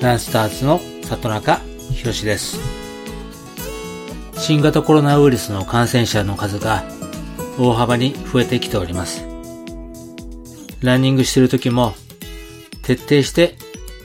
[0.00, 1.60] ランスターズの里中
[1.92, 2.60] 博です。
[4.36, 6.84] 新型コロナウイルスの感染者の数が
[7.58, 9.26] 大幅に増えてきております。
[10.82, 11.94] ランニングしている時も
[12.82, 13.56] 徹底して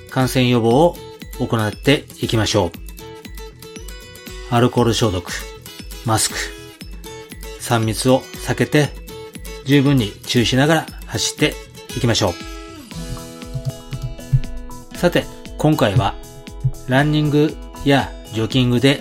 [0.10, 0.98] 感染予防を
[1.46, 2.72] 行っていきましょう。
[4.50, 5.32] アルコール消毒
[6.06, 6.36] マスク
[7.60, 8.90] 3密を避けて
[9.66, 11.54] 十分に注意しながら走って
[11.96, 12.34] いきましょう。
[14.98, 15.26] さて、
[15.64, 16.14] 今回は
[16.90, 19.00] ランニングやジョギングで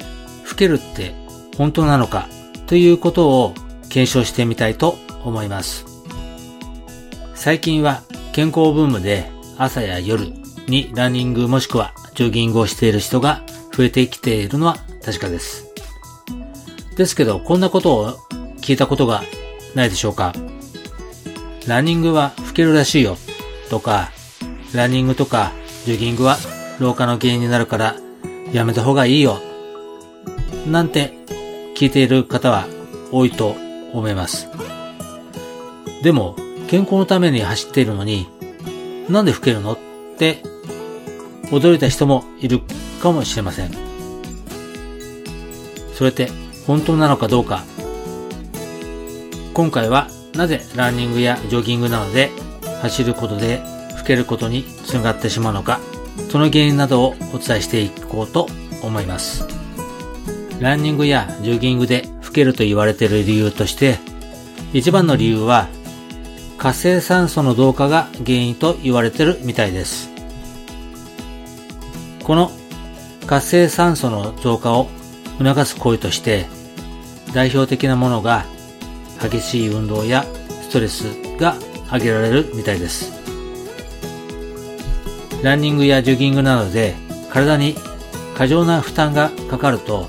[0.49, 1.13] 老けるって
[1.57, 2.29] 本当なのか
[2.69, 3.53] ということを
[3.89, 5.85] 検証してみたいと思います。
[7.35, 10.27] 最近は健康ブームで朝や夜
[10.69, 13.43] にランニングもしくはジョギングをしている人が
[13.77, 15.67] 増えてきているのは確かです。
[16.97, 18.11] ですけど、こんなことを
[18.59, 19.25] 聞いたことが
[19.75, 20.33] ないでしょうか
[21.67, 23.17] ランニングは老けるらしいよ
[23.69, 24.13] とか、
[24.73, 25.51] ランニングとか
[25.85, 26.37] ジョギングは
[26.79, 27.97] 老化の原因になるから
[28.53, 29.41] やめた方がいいよ
[30.67, 31.13] なんて
[31.77, 32.67] 聞いている方は
[33.11, 33.57] 多いと
[33.93, 34.49] 思います。
[36.03, 36.37] でも、
[36.69, 38.27] 健康のために走っているのに、
[39.09, 39.79] なんで老けるのっ
[40.19, 40.43] て
[41.51, 42.61] 驚いた人もいる
[43.01, 43.71] かもしれません。
[45.95, 46.29] それって
[46.67, 47.65] 本当なのかどうか。
[49.55, 52.31] 今回はなぜランニングやジョギングなどで
[52.81, 53.61] 走ることで
[54.03, 55.81] 老けることにつながってしまうのか、
[56.29, 58.49] その原因などをお伝えしていこうと
[58.83, 59.47] 思います。
[60.59, 63.99] ランニングやジョギングで老けると言われている理由として、
[64.73, 65.69] 一番の理由は
[66.59, 70.11] 活性酸素の増加が原因と言われているみたいです。
[72.25, 72.51] この
[73.27, 74.89] 活性酸素の増加を
[75.39, 76.47] 促す行為として
[77.33, 78.47] 代表的なものが
[79.21, 80.25] 激しい運動や
[80.63, 81.05] ストレス
[81.39, 81.55] が
[81.87, 83.22] 挙げられるみたいです。
[85.43, 86.95] ランニングやジョギングなどで
[87.31, 87.75] 体に
[88.37, 90.09] 過剰な負担がかかると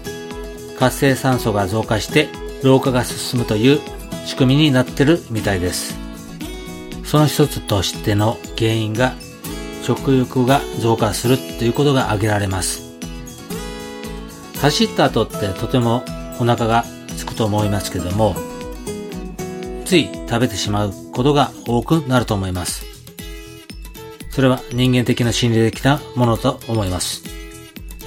[0.78, 2.30] 活性酸素が増加して
[2.64, 3.80] 老化が進むという
[4.26, 5.98] 仕組みになってるみたいです。
[7.04, 9.14] その一つとしての原因が
[9.84, 12.94] 食欲が増加するということが挙げられます。
[14.62, 16.04] 走った後ってとても
[16.40, 16.86] お腹が
[17.16, 18.36] 空くと思いますけども、
[19.86, 22.93] つい食べてしまうことが多くなると思います。
[24.34, 27.22] それは人間的な心理的なものと思います。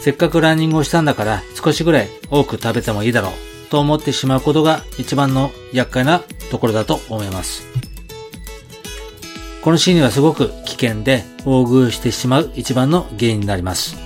[0.01, 3.33] せっかくランニングをしたんだから少しぐらい多く食べてもいいだろう
[3.71, 7.63] と思ってしまうことが一番の厄介なところだと思います。
[9.63, 13.97] この心理はすごく危険で大食いしてしまう一番の原因になります。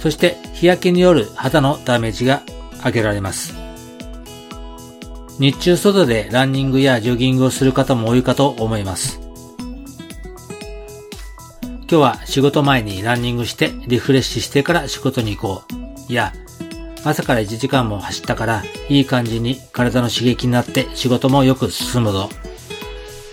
[0.00, 2.42] そして日焼けによる肌のダメージが
[2.80, 3.54] 挙げられます。
[5.38, 9.21] 日中外でランニングやジョギングをする方も多いかと思います。
[11.92, 15.64] 今日は仕事前にランニングしてリフレッシュしてから仕事に行こ
[16.08, 16.10] う。
[16.10, 16.32] いや、
[17.04, 22.30] 朝から1時間も走ったからいい感じに体の刺激になって仕事もよく進むぞ。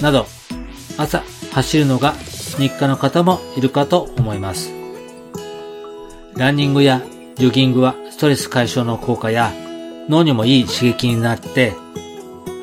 [0.02, 0.26] など、
[0.98, 2.12] 朝走るのが
[2.58, 4.74] 日課の方もいるかと思います。
[6.36, 7.02] ランニングや
[7.36, 9.54] ジョギングはストレス解消の効果や
[10.10, 11.78] 脳にもいい刺激になって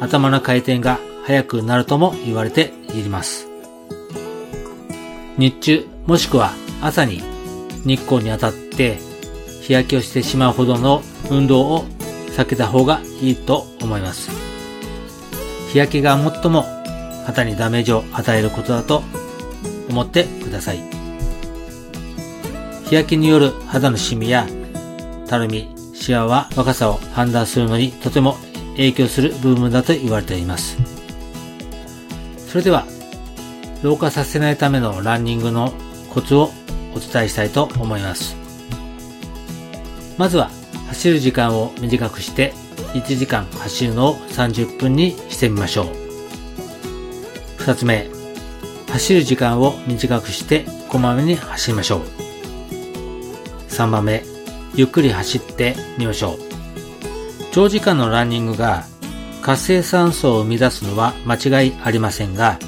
[0.03, 3.56] 頭の回転が速くなるとも言われています。
[5.39, 7.23] 日中もしくは朝に
[7.85, 8.99] 日光に当たって
[9.63, 11.85] 日焼けをしてしまうほどの運動を
[12.37, 14.31] 避けた方がいいと思います。
[15.73, 16.65] 日焼けが最も
[17.27, 19.03] 肌にダメージを与えることだと
[19.91, 20.79] 思ってください。
[22.89, 24.47] 日焼けによる肌のシミや
[25.27, 28.37] たるみ、シワは若さを判断するのにとても
[28.77, 30.77] 影響する部分だと言われています。
[32.47, 32.87] それでは、
[33.83, 35.73] 老化させないためのランニングの
[36.11, 36.51] コツを
[36.95, 38.37] お伝えしたいと思います。
[40.17, 40.51] まずは、
[40.89, 42.53] 走る時間を短くして、
[42.95, 45.87] 1時間走るのを30分にしてみましょう。
[47.59, 48.09] 二つ目、
[48.89, 52.01] 走る時間を短くして、こまめに走りましょう。
[53.69, 54.25] 3番目、
[54.75, 56.39] ゆっくり走ってみましょう。
[57.53, 58.85] 長時間のランニングが
[59.43, 62.59] 活性酸素を生み出すのは間違いありませんが、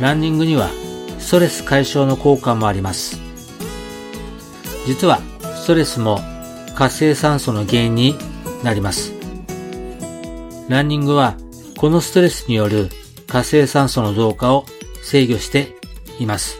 [0.00, 0.70] ランニングには
[1.18, 3.20] ストレス解消の効果もあります。
[4.86, 5.20] 実は
[5.56, 6.20] ストレスも
[6.74, 8.14] 活性酸素の原因に
[8.64, 9.12] なります。
[10.70, 11.36] ランニングは
[11.76, 12.88] このストレスによる
[13.26, 14.64] 活性酸素の増加を
[15.02, 15.76] 制御して
[16.18, 16.58] います。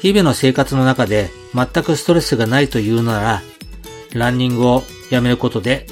[0.00, 3.42] 日々の生活の中で全くストレスがないというなら、
[4.14, 5.86] ランニングをやめることで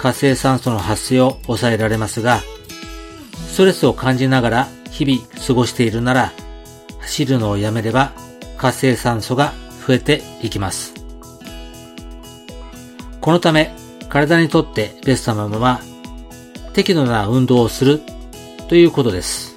[0.00, 2.40] 活性酸素の発生を抑えられますが、
[3.46, 4.68] ストレスを感じながら
[5.04, 6.32] 日々過ごしているなら、
[7.00, 8.12] 走るのをやめれば
[8.58, 9.54] 活性酸素が
[9.86, 10.92] 増えていきます。
[13.22, 13.74] このため、
[14.10, 15.80] 体にとってベストなものは、
[16.74, 18.02] 適度な運動をする
[18.68, 19.56] ということです。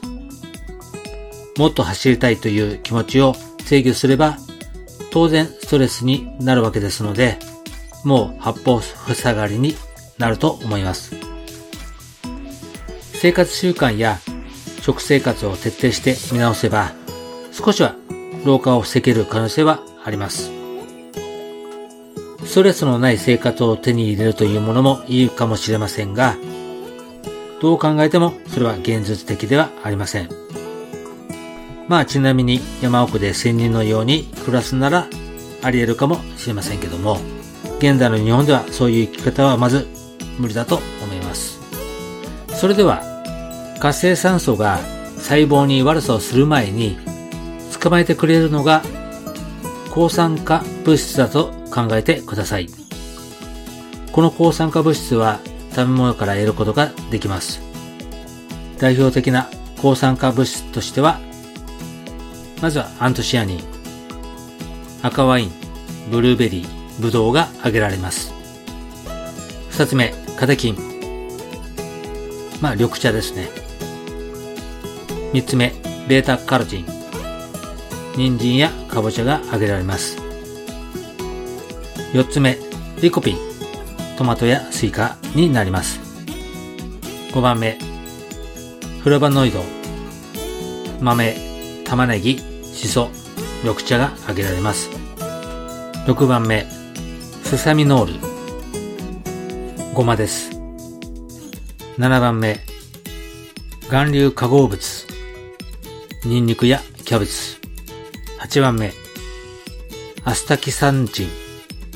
[1.57, 3.35] もっと走りたいという気持ちを
[3.65, 4.37] 制御すれば、
[5.11, 7.37] 当然ストレスになるわけですので、
[8.05, 9.75] もう八方塞がりに
[10.17, 11.17] なると思います。
[13.13, 14.19] 生活習慣や
[14.83, 16.91] 食生活を徹底して見直せば、
[17.53, 17.95] 少しは
[18.43, 20.51] 老化を防げる可能性はあります。
[22.43, 26.35] ストレスのない生活を手に入れるというものもいいかもしれませんが、
[27.61, 30.29] どう考えてもそれは現実的ではありません。
[31.87, 35.07] まあちなみに山奥で仙人のように暮らすなら
[35.61, 37.21] あり得るかもしれませんけども、
[37.77, 39.87] 現在の日本ではそういう生き方はまず
[40.37, 41.61] 無理だと思います。
[42.49, 43.12] それでは、
[43.83, 44.77] 活性酸素が
[45.17, 46.97] 細胞に悪さをする前に
[47.81, 48.81] 捕まえてくれるのが
[49.91, 52.69] 抗酸化物質だと考えてください。
[54.13, 55.41] この抗酸化物質は
[55.71, 57.61] 食べ物から得ることができます。
[58.79, 59.49] 代表的な
[59.81, 61.19] 抗酸化物質としては、
[62.61, 63.63] まずはアントシアニン、
[65.01, 65.51] 赤ワイン、
[66.09, 68.33] ブルーベリー、ブドウが挙げられます。
[69.71, 70.77] 二つ目、カテキン。
[72.61, 73.72] まあ、緑茶ですね。
[75.33, 75.73] 三つ目、
[76.07, 76.85] ベータカロティン。
[78.15, 80.17] 人参やかぼちゃが挙げられます。
[82.13, 82.59] 四つ目、
[83.01, 83.37] リコピン。
[84.15, 85.99] トマトやスイカになります。
[87.33, 87.79] 五番目、
[89.01, 89.63] フラバノイド。
[91.01, 91.35] 豆、
[91.83, 92.37] 玉ねぎ、
[92.71, 93.09] しそ、
[93.63, 94.91] 緑茶が挙げられます。
[96.05, 96.67] 6番目、
[97.43, 99.93] セサミノール。
[99.95, 100.51] ごまです。
[101.97, 102.59] 7番目、
[103.81, 105.12] 含硫化合物。
[106.25, 107.57] ニンニクやキャベツ。
[108.39, 108.93] 8番目、
[110.23, 111.27] アスタキサンチン。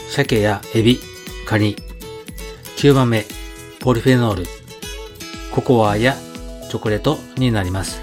[0.10, 1.00] 鮭やエビ、
[1.46, 1.78] カニ。
[2.76, 3.24] 9番目、
[3.80, 4.46] ポリフェノール。
[5.54, 6.18] ココアや
[6.70, 8.02] チョコレートになります。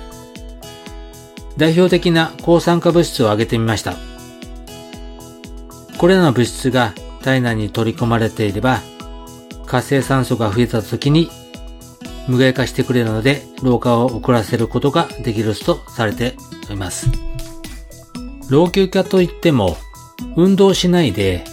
[1.58, 3.94] 代表的な抗酸化物質を挙げてみました。
[5.98, 8.80] これらの物質が体内に取り込まれていれば、
[9.66, 11.28] 活性酸素が増えた時に
[12.28, 16.36] 無害化してくれるので、老化を遅らせることができるとされて
[16.68, 17.10] おります。
[18.50, 19.76] 老朽化といっても、
[20.36, 21.44] 運動しないで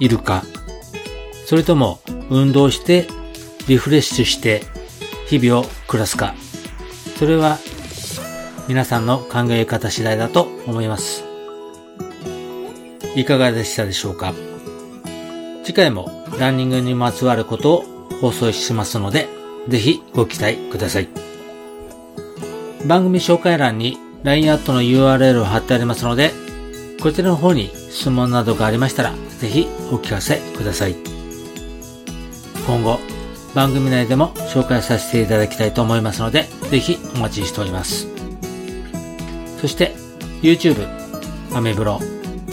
[0.00, 0.44] いるか、
[1.46, 2.00] それとも
[2.30, 3.06] 運動して
[3.68, 4.62] リフレッシュして
[5.26, 6.34] 日々を暮らすか、
[7.18, 7.58] それは
[8.68, 11.24] 皆さんの考え方次第だと思います。
[13.14, 14.34] いかがでしたでしょうか？
[15.64, 17.84] 次回もランニングにまつわることを
[18.20, 19.28] 放送しますので、
[19.68, 21.08] ぜひご期待ください。
[22.86, 26.32] 番組紹介欄に LINE アットの URL を貼ってありますので、
[27.00, 30.96] こちらの方に質問などがありましたら、ぜひお聞かせください。
[32.66, 32.98] 今後、
[33.54, 38.08] 番組内でも紹介させていただきたいと思いますので、ぜひお待ちしております。
[39.60, 39.94] そして、
[40.42, 40.86] YouTube、
[41.54, 42.00] アメブロ、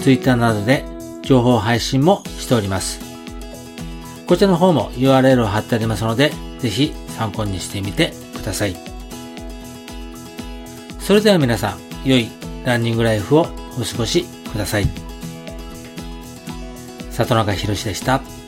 [0.01, 0.85] Twitter などで
[1.21, 2.99] 情報配信もしております。
[4.27, 8.75] こちらの方も URL を貼ってありますので、ぜひ参考にしてみてください。
[10.99, 11.79] それでは皆さん、
[12.09, 12.29] 良い
[12.65, 13.45] ランニングライフをお
[13.83, 14.87] 過ごしください。
[17.11, 18.42] 里中博でした。